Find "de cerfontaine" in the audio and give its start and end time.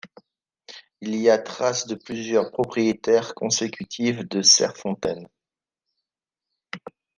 4.27-5.27